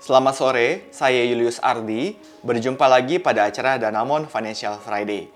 Selamat 0.00 0.34
sore, 0.34 0.90
saya 0.90 1.22
Julius 1.28 1.62
Ardi, 1.62 2.18
berjumpa 2.42 2.88
lagi 2.90 3.22
pada 3.22 3.46
acara 3.46 3.78
Danamon 3.78 4.26
Financial 4.26 4.74
Friday. 4.82 5.30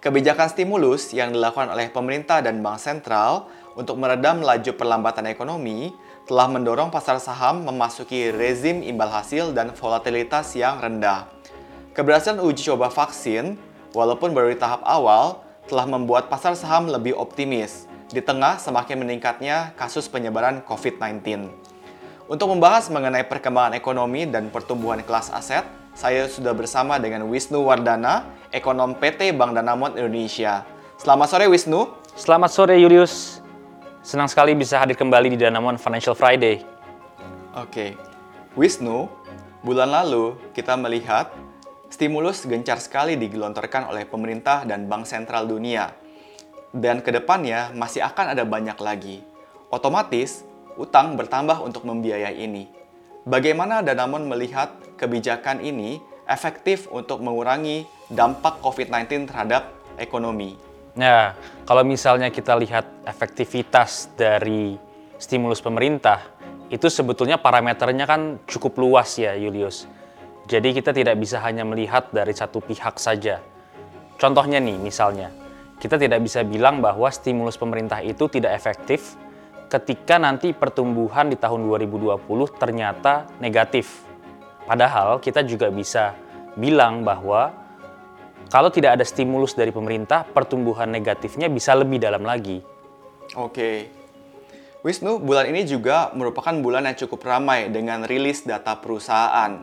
Kebijakan 0.00 0.48
stimulus 0.48 1.12
yang 1.12 1.36
dilakukan 1.36 1.68
oleh 1.68 1.90
pemerintah 1.92 2.40
dan 2.40 2.64
bank 2.64 2.78
sentral 2.78 3.50
untuk 3.74 3.98
meredam 3.98 4.40
laju 4.40 4.72
perlambatan 4.72 5.28
ekonomi 5.28 5.92
telah 6.24 6.46
mendorong 6.46 6.88
pasar 6.88 7.18
saham 7.18 7.66
memasuki 7.66 8.30
rezim 8.30 8.80
imbal 8.86 9.10
hasil 9.10 9.50
dan 9.52 9.74
volatilitas 9.74 10.54
yang 10.54 10.78
rendah. 10.78 11.28
Keberhasilan 11.92 12.38
uji 12.38 12.70
coba 12.70 12.88
vaksin, 12.88 13.58
walaupun 13.92 14.30
baru 14.30 14.54
di 14.54 14.58
tahap 14.62 14.80
awal, 14.86 15.42
telah 15.66 15.84
membuat 15.84 16.30
pasar 16.30 16.54
saham 16.54 16.88
lebih 16.88 17.18
optimis 17.18 17.87
di 18.08 18.24
tengah 18.24 18.56
semakin 18.56 19.04
meningkatnya 19.04 19.76
kasus 19.76 20.08
penyebaran 20.08 20.64
COVID-19. 20.64 21.52
Untuk 22.28 22.48
membahas 22.48 22.88
mengenai 22.88 23.24
perkembangan 23.28 23.76
ekonomi 23.76 24.24
dan 24.24 24.48
pertumbuhan 24.48 25.00
kelas 25.04 25.28
aset, 25.32 25.64
saya 25.92 26.24
sudah 26.24 26.56
bersama 26.56 26.96
dengan 26.96 27.28
Wisnu 27.28 27.60
Wardana, 27.64 28.24
ekonom 28.48 28.96
PT 28.96 29.36
Bank 29.36 29.52
Danamon 29.52 29.96
Indonesia. 29.96 30.64
Selamat 30.96 31.28
sore 31.28 31.46
Wisnu. 31.52 31.88
Selamat 32.16 32.50
sore 32.52 32.80
Julius. 32.80 33.44
Senang 34.00 34.28
sekali 34.28 34.56
bisa 34.56 34.80
hadir 34.80 34.96
kembali 34.96 35.36
di 35.36 35.38
Danamon 35.40 35.76
Financial 35.76 36.16
Friday. 36.16 36.64
Oke. 37.60 37.92
Wisnu, 38.56 39.04
bulan 39.60 39.92
lalu 39.92 40.32
kita 40.56 40.80
melihat 40.80 41.28
stimulus 41.92 42.48
gencar 42.48 42.80
sekali 42.80 43.20
digelontorkan 43.20 43.92
oleh 43.92 44.08
pemerintah 44.08 44.64
dan 44.64 44.88
bank 44.88 45.04
sentral 45.04 45.44
dunia. 45.44 45.92
Dan 46.74 47.00
ke 47.00 47.08
depannya 47.08 47.72
masih 47.72 48.04
akan 48.04 48.36
ada 48.36 48.44
banyak 48.44 48.76
lagi. 48.76 49.24
Otomatis, 49.72 50.44
utang 50.76 51.16
bertambah 51.16 51.64
untuk 51.64 51.88
membiayai 51.88 52.38
ini. 52.38 52.68
Bagaimana 53.28 53.84
Danamon 53.84 54.24
melihat 54.24 54.72
kebijakan 54.96 55.60
ini 55.60 56.00
efektif 56.28 56.88
untuk 56.88 57.20
mengurangi 57.24 57.84
dampak 58.08 58.60
COVID-19 58.60 59.28
terhadap 59.28 59.68
ekonomi? 60.00 60.56
Nah, 60.96 61.36
kalau 61.68 61.84
misalnya 61.84 62.32
kita 62.32 62.56
lihat 62.56 62.88
efektivitas 63.04 64.12
dari 64.16 64.76
stimulus 65.20 65.60
pemerintah, 65.60 66.20
itu 66.68 66.88
sebetulnya 66.88 67.40
parameternya 67.40 68.04
kan 68.04 68.20
cukup 68.44 68.76
luas 68.76 69.16
ya, 69.16 69.32
Julius. 69.36 69.88
Jadi 70.48 70.72
kita 70.72 70.96
tidak 70.96 71.20
bisa 71.20 71.40
hanya 71.44 71.64
melihat 71.64 72.08
dari 72.12 72.32
satu 72.32 72.64
pihak 72.64 72.96
saja. 72.96 73.40
Contohnya 74.16 74.58
nih, 74.58 74.80
misalnya, 74.80 75.28
kita 75.78 75.94
tidak 75.94 76.18
bisa 76.22 76.42
bilang 76.42 76.82
bahwa 76.82 77.06
stimulus 77.10 77.54
pemerintah 77.54 78.02
itu 78.02 78.26
tidak 78.26 78.54
efektif 78.58 79.14
ketika 79.70 80.18
nanti 80.18 80.50
pertumbuhan 80.50 81.30
di 81.30 81.36
tahun 81.38 81.62
2020 81.66 82.18
ternyata 82.58 83.30
negatif. 83.38 84.02
Padahal 84.66 85.22
kita 85.22 85.46
juga 85.46 85.70
bisa 85.70 86.18
bilang 86.58 87.06
bahwa 87.06 87.54
kalau 88.48 88.72
tidak 88.72 88.96
ada 88.96 89.04
stimulus 89.04 89.52
dari 89.52 89.68
pemerintah, 89.68 90.24
pertumbuhan 90.24 90.88
negatifnya 90.88 91.52
bisa 91.52 91.76
lebih 91.76 92.00
dalam 92.00 92.24
lagi. 92.24 92.64
Oke. 93.36 93.92
Wisnu, 94.80 95.20
bulan 95.20 95.52
ini 95.52 95.68
juga 95.68 96.08
merupakan 96.16 96.56
bulan 96.56 96.88
yang 96.88 96.96
cukup 96.96 97.28
ramai 97.28 97.68
dengan 97.68 98.08
rilis 98.08 98.48
data 98.48 98.72
perusahaan. 98.80 99.60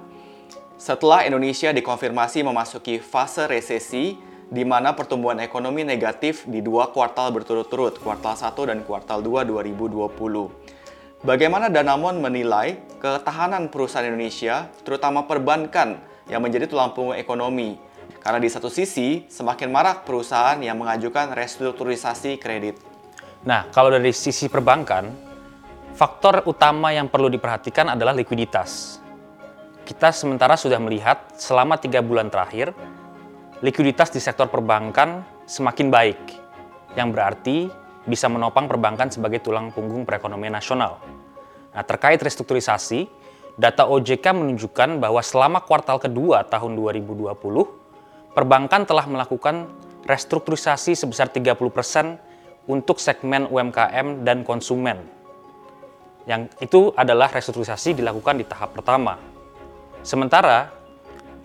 Setelah 0.77 1.25
Indonesia 1.25 1.73
dikonfirmasi 1.73 2.45
memasuki 2.45 3.02
fase 3.02 3.49
resesi, 3.49 4.21
di 4.49 4.61
mana 4.61 4.93
pertumbuhan 4.93 5.41
ekonomi 5.41 5.81
negatif 5.81 6.45
di 6.45 6.61
dua 6.61 6.93
kuartal 6.93 7.33
berturut-turut, 7.33 7.97
kuartal 7.97 8.38
1 8.38 8.69
dan 8.69 8.85
kuartal 8.85 9.25
2 9.25 9.45
2020. 9.47 11.25
Bagaimana 11.25 11.73
Danamon 11.73 12.21
menilai 12.21 12.77
ketahanan 13.02 13.73
perusahaan 13.73 14.05
Indonesia, 14.05 14.69
terutama 14.85 15.25
perbankan 15.25 15.97
yang 16.30 16.45
menjadi 16.45 16.70
tulang 16.70 16.93
punggung 16.93 17.17
ekonomi? 17.17 17.81
Karena 18.21 18.37
di 18.37 18.49
satu 18.49 18.70
sisi, 18.70 19.25
semakin 19.25 19.70
marak 19.73 20.05
perusahaan 20.05 20.58
yang 20.61 20.77
mengajukan 20.77 21.33
restrukturisasi 21.33 22.37
kredit. 22.37 22.77
Nah, 23.45 23.70
kalau 23.70 23.93
dari 23.93 24.09
sisi 24.14 24.49
perbankan, 24.49 25.09
faktor 25.93 26.45
utama 26.45 26.93
yang 26.93 27.09
perlu 27.09 27.30
diperhatikan 27.30 27.93
adalah 27.93 28.14
likuiditas. 28.14 29.02
Kita 29.86 30.09
sementara 30.09 30.58
sudah 30.58 30.81
melihat 30.81 31.37
selama 31.37 31.77
tiga 31.77 32.02
bulan 32.02 32.33
terakhir, 32.33 32.73
likuiditas 33.65 34.14
di 34.14 34.21
sektor 34.21 34.45
perbankan 34.45 35.26
semakin 35.49 35.89
baik, 35.89 36.20
yang 36.93 37.09
berarti 37.09 37.65
bisa 38.05 38.30
menopang 38.30 38.70
perbankan 38.70 39.09
sebagai 39.09 39.42
tulang 39.42 39.73
punggung 39.73 40.05
perekonomian 40.05 40.53
nasional. 40.53 41.02
Nah, 41.73 41.81
terkait 41.81 42.21
restrukturisasi, 42.21 43.09
data 43.58 43.89
OJK 43.89 44.37
menunjukkan 44.37 45.02
bahwa 45.02 45.17
selama 45.26 45.65
kuartal 45.65 45.98
kedua 45.98 46.45
tahun 46.45 46.77
2020, 46.77 47.33
perbankan 48.37 48.86
telah 48.86 49.09
melakukan 49.09 49.65
restrukturisasi 50.05 50.93
sebesar 50.93 51.33
30% 51.33 52.21
untuk 52.70 53.02
segmen 53.02 53.49
UMKM 53.49 54.21
dan 54.21 54.45
konsumen. 54.45 55.02
Yang 56.30 56.53
itu 56.61 56.93
adalah 56.93 57.33
restrukturisasi 57.33 57.97
dilakukan 57.97 58.37
di 58.37 58.45
tahap 58.45 58.77
pertama. 58.77 59.17
Sementara 60.05 60.84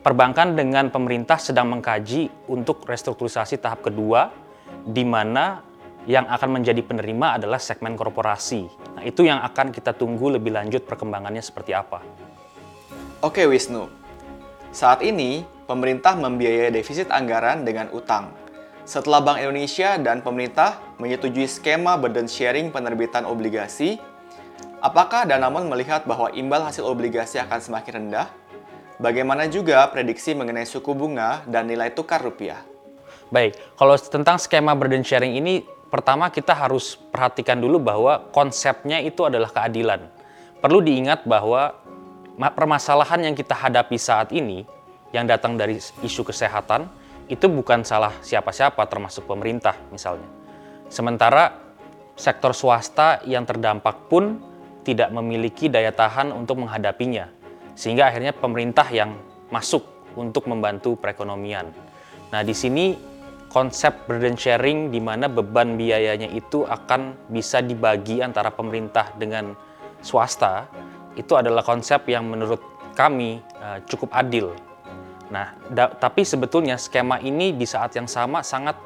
perbankan 0.01 0.57
dengan 0.57 0.89
pemerintah 0.89 1.37
sedang 1.37 1.69
mengkaji 1.69 2.49
untuk 2.49 2.89
restrukturisasi 2.89 3.61
tahap 3.61 3.85
kedua, 3.85 4.33
di 4.85 5.05
mana 5.05 5.61
yang 6.09 6.25
akan 6.25 6.61
menjadi 6.61 6.81
penerima 6.81 7.37
adalah 7.37 7.61
segmen 7.61 7.93
korporasi. 7.93 8.65
Nah, 8.97 9.05
itu 9.05 9.29
yang 9.29 9.45
akan 9.45 9.69
kita 9.69 9.93
tunggu 9.93 10.33
lebih 10.33 10.57
lanjut 10.57 10.89
perkembangannya 10.89 11.45
seperti 11.45 11.77
apa. 11.77 12.01
Oke 13.21 13.45
Wisnu, 13.45 13.93
saat 14.73 15.05
ini 15.05 15.45
pemerintah 15.69 16.17
membiayai 16.17 16.73
defisit 16.73 17.13
anggaran 17.13 17.69
dengan 17.69 17.93
utang. 17.93 18.33
Setelah 18.89 19.21
Bank 19.21 19.45
Indonesia 19.45 20.01
dan 20.01 20.25
pemerintah 20.25 20.81
menyetujui 20.97 21.45
skema 21.45 22.01
burden 22.01 22.25
sharing 22.25 22.73
penerbitan 22.73 23.29
obligasi, 23.29 24.01
apakah 24.81 25.29
Danamon 25.29 25.69
melihat 25.69 26.09
bahwa 26.09 26.33
imbal 26.33 26.65
hasil 26.65 26.89
obligasi 26.89 27.37
akan 27.37 27.61
semakin 27.61 27.93
rendah 28.01 28.40
Bagaimana 29.01 29.49
juga 29.49 29.81
prediksi 29.89 30.37
mengenai 30.37 30.69
suku 30.69 30.93
bunga 30.93 31.41
dan 31.49 31.65
nilai 31.65 31.89
tukar 31.89 32.21
rupiah? 32.21 32.61
Baik, 33.33 33.57
kalau 33.73 33.97
tentang 33.97 34.37
skema 34.37 34.77
burden 34.77 35.01
sharing 35.01 35.41
ini, 35.41 35.65
pertama 35.89 36.29
kita 36.29 36.53
harus 36.53 37.01
perhatikan 37.09 37.57
dulu 37.57 37.81
bahwa 37.81 38.29
konsepnya 38.29 39.01
itu 39.01 39.25
adalah 39.25 39.49
keadilan. 39.49 40.05
Perlu 40.61 40.85
diingat 40.85 41.25
bahwa 41.25 41.81
permasalahan 42.37 43.25
yang 43.25 43.33
kita 43.33 43.57
hadapi 43.57 43.97
saat 43.97 44.37
ini, 44.37 44.69
yang 45.17 45.25
datang 45.25 45.57
dari 45.57 45.81
isu 45.81 46.21
kesehatan, 46.21 46.85
itu 47.33 47.49
bukan 47.49 47.81
salah 47.89 48.13
siapa-siapa 48.21 48.85
termasuk 48.85 49.25
pemerintah 49.25 49.81
misalnya. 49.89 50.29
Sementara 50.93 51.57
sektor 52.21 52.53
swasta 52.53 53.25
yang 53.25 53.49
terdampak 53.49 54.13
pun 54.13 54.45
tidak 54.85 55.09
memiliki 55.09 55.73
daya 55.73 55.89
tahan 55.89 56.37
untuk 56.37 56.61
menghadapinya 56.61 57.40
sehingga 57.81 58.13
akhirnya 58.13 58.37
pemerintah 58.37 58.85
yang 58.93 59.17
masuk 59.49 59.81
untuk 60.21 60.45
membantu 60.53 61.01
perekonomian. 61.01 61.73
Nah, 62.29 62.45
di 62.45 62.53
sini 62.53 62.93
konsep 63.49 64.05
burden 64.05 64.37
sharing 64.37 64.93
di 64.93 65.01
mana 65.01 65.33
beban 65.33 65.81
biayanya 65.81 66.29
itu 66.29 66.69
akan 66.69 67.33
bisa 67.33 67.65
dibagi 67.65 68.21
antara 68.21 68.53
pemerintah 68.53 69.17
dengan 69.17 69.57
swasta 70.05 70.69
itu 71.17 71.33
adalah 71.33 71.65
konsep 71.65 72.05
yang 72.07 72.29
menurut 72.29 72.61
kami 72.93 73.41
uh, 73.59 73.81
cukup 73.89 74.13
adil. 74.13 74.53
Nah, 75.33 75.57
tapi 75.97 76.27
sebetulnya 76.27 76.77
skema 76.77 77.17
ini 77.23 77.55
di 77.57 77.65
saat 77.65 77.97
yang 77.97 78.11
sama 78.11 78.43
sangat 78.45 78.77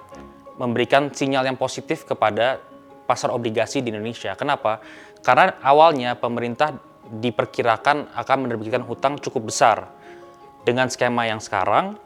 memberikan 0.55 1.11
sinyal 1.11 1.49
yang 1.51 1.59
positif 1.59 2.07
kepada 2.07 2.63
pasar 3.09 3.33
obligasi 3.33 3.81
di 3.81 3.91
Indonesia. 3.91 4.37
Kenapa? 4.37 4.79
Karena 5.25 5.57
awalnya 5.65 6.17
pemerintah 6.21 6.77
diperkirakan 7.09 8.17
akan 8.17 8.37
menerbitkan 8.49 8.81
hutang 8.85 9.21
cukup 9.21 9.53
besar. 9.53 9.93
Dengan 10.65 10.89
skema 10.89 11.29
yang 11.29 11.45
sekarang, 11.45 12.01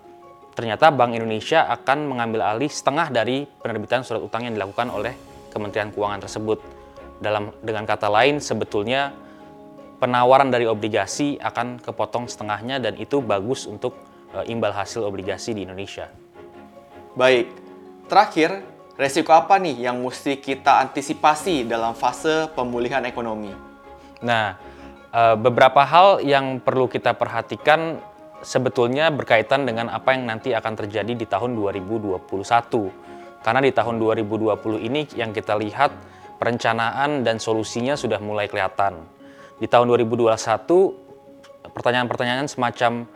ternyata 0.59 0.91
Bank 0.91 1.15
Indonesia 1.15 1.71
akan 1.71 2.11
mengambil 2.11 2.43
alih 2.43 2.67
setengah 2.67 3.15
dari 3.15 3.47
penerbitan 3.47 4.03
surat 4.03 4.19
utang 4.19 4.43
yang 4.43 4.59
dilakukan 4.59 4.91
oleh 4.91 5.15
Kementerian 5.55 5.95
Keuangan 5.95 6.27
tersebut. 6.27 6.59
Dalam 7.23 7.55
dengan 7.63 7.87
kata 7.87 8.11
lain, 8.11 8.43
sebetulnya 8.43 9.15
penawaran 10.03 10.51
dari 10.51 10.67
obligasi 10.67 11.39
akan 11.39 11.79
kepotong 11.79 12.27
setengahnya 12.27 12.83
dan 12.83 12.99
itu 12.99 13.23
bagus 13.23 13.67
untuk 13.71 13.95
e, 14.35 14.51
imbal 14.51 14.75
hasil 14.75 15.07
obligasi 15.07 15.55
di 15.55 15.63
Indonesia. 15.67 16.11
Baik, 17.15 17.51
terakhir, 18.11 18.63
resiko 18.99 19.35
apa 19.35 19.59
nih 19.59 19.87
yang 19.87 20.03
mesti 20.03 20.39
kita 20.39 20.83
antisipasi 20.83 21.67
dalam 21.67 21.95
fase 21.95 22.51
pemulihan 22.55 23.03
ekonomi? 23.07 23.51
Nah, 24.23 24.59
Eh, 24.59 24.68
beberapa 25.15 25.83
hal 25.85 26.21
yang 26.21 26.61
perlu 26.61 26.89
kita 26.89 27.17
perhatikan 27.17 28.01
sebetulnya 28.45 29.11
berkaitan 29.11 29.67
dengan 29.67 29.91
apa 29.91 30.15
yang 30.15 30.29
nanti 30.29 30.55
akan 30.55 30.75
terjadi 30.85 31.13
di 31.17 31.27
tahun 31.27 31.57
2021. 31.59 32.29
Karena 33.39 33.61
di 33.63 33.73
tahun 33.73 33.97
2020 34.03 34.83
ini 34.83 35.07
yang 35.15 35.31
kita 35.31 35.55
lihat 35.57 35.91
perencanaan 36.39 37.23
dan 37.27 37.41
solusinya 37.43 37.99
sudah 37.99 38.19
mulai 38.23 38.47
kelihatan. 38.51 39.03
Di 39.59 39.67
tahun 39.67 39.91
2021, 39.91 40.35
pertanyaan-pertanyaan 41.75 42.47
semacam 42.47 43.07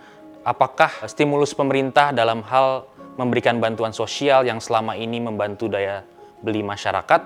apakah 0.42 0.90
stimulus 1.06 1.54
pemerintah 1.54 2.10
dalam 2.10 2.42
hal 2.46 2.86
memberikan 3.14 3.62
bantuan 3.62 3.94
sosial 3.94 4.42
yang 4.42 4.58
selama 4.58 4.98
ini 4.98 5.22
membantu 5.22 5.70
daya 5.70 6.02
beli 6.42 6.64
masyarakat 6.66 7.20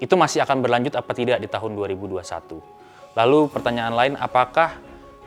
itu 0.00 0.14
masih 0.16 0.40
akan 0.42 0.64
berlanjut 0.64 0.96
apa 0.96 1.12
tidak 1.12 1.38
di 1.42 1.48
tahun 1.50 1.76
2021. 1.76 2.81
Lalu 3.12 3.52
pertanyaan 3.52 3.92
lain, 3.92 4.14
apakah 4.16 4.80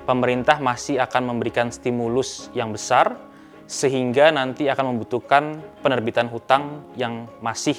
pemerintah 0.10 0.58
masih 0.58 0.98
akan 1.02 1.36
memberikan 1.36 1.70
stimulus 1.70 2.50
yang 2.58 2.74
besar 2.74 3.18
sehingga 3.66 4.30
nanti 4.30 4.70
akan 4.70 4.94
membutuhkan 4.94 5.58
penerbitan 5.82 6.30
hutang 6.30 6.86
yang 6.94 7.26
masih 7.42 7.74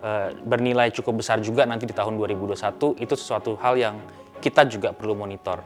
e, 0.00 0.32
bernilai 0.40 0.88
cukup 0.88 1.20
besar 1.20 1.40
juga 1.44 1.68
nanti 1.68 1.84
di 1.84 1.92
tahun 1.92 2.16
2021 2.16 2.96
itu 2.96 3.14
sesuatu 3.16 3.52
hal 3.60 3.76
yang 3.76 3.96
kita 4.40 4.64
juga 4.64 4.96
perlu 4.96 5.12
monitor. 5.12 5.60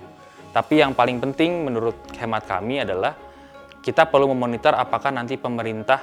Tapi 0.50 0.82
yang 0.82 0.92
paling 0.98 1.22
penting 1.22 1.62
menurut 1.62 1.94
hemat 2.18 2.44
kami 2.44 2.82
adalah 2.82 3.14
kita 3.82 4.06
perlu 4.10 4.34
memonitor 4.34 4.74
apakah 4.74 5.14
nanti 5.14 5.38
pemerintah 5.38 6.02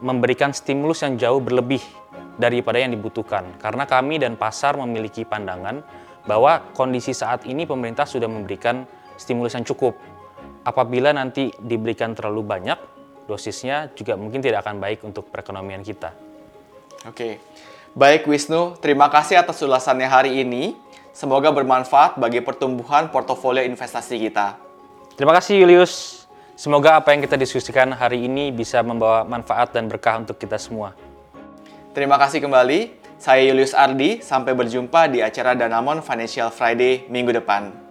memberikan 0.00 0.52
stimulus 0.52 1.00
yang 1.04 1.16
jauh 1.16 1.40
berlebih 1.40 1.80
daripada 2.36 2.76
yang 2.76 2.92
dibutuhkan. 2.92 3.56
Karena 3.56 3.88
kami 3.88 4.20
dan 4.20 4.36
pasar 4.36 4.76
memiliki 4.76 5.24
pandangan 5.24 5.80
bahwa 6.26 6.74
kondisi 6.74 7.14
saat 7.14 7.46
ini 7.46 7.64
pemerintah 7.64 8.04
sudah 8.04 8.26
memberikan 8.26 8.84
stimulus 9.16 9.54
yang 9.54 9.64
cukup 9.64 9.94
apabila 10.66 11.14
nanti 11.14 11.54
diberikan 11.62 12.12
terlalu 12.12 12.42
banyak 12.42 12.78
dosisnya 13.26 13.90
juga 13.94 14.14
mungkin 14.14 14.42
tidak 14.42 14.66
akan 14.66 14.78
baik 14.78 15.02
untuk 15.02 15.30
perekonomian 15.30 15.82
kita. 15.82 16.14
Oke. 17.06 17.38
Baik 17.96 18.28
Wisnu, 18.28 18.76
terima 18.76 19.08
kasih 19.08 19.40
atas 19.40 19.56
ulasannya 19.64 20.04
hari 20.04 20.44
ini. 20.44 20.76
Semoga 21.16 21.48
bermanfaat 21.48 22.20
bagi 22.20 22.44
pertumbuhan 22.44 23.08
portofolio 23.08 23.64
investasi 23.64 24.20
kita. 24.20 24.60
Terima 25.16 25.32
kasih 25.32 25.64
Julius. 25.64 26.26
Semoga 26.56 27.00
apa 27.00 27.16
yang 27.16 27.24
kita 27.24 27.40
diskusikan 27.40 27.88
hari 27.96 28.28
ini 28.28 28.52
bisa 28.52 28.84
membawa 28.84 29.24
manfaat 29.24 29.72
dan 29.72 29.88
berkah 29.88 30.20
untuk 30.20 30.36
kita 30.36 30.60
semua. 30.60 30.92
Terima 31.96 32.20
kasih 32.20 32.44
kembali. 32.44 33.05
Saya 33.16 33.48
Julius 33.48 33.72
Ardi, 33.72 34.20
sampai 34.20 34.52
berjumpa 34.52 35.08
di 35.08 35.24
acara 35.24 35.56
Danamon 35.56 36.04
Financial 36.04 36.52
Friday 36.52 37.08
minggu 37.08 37.32
depan. 37.32 37.85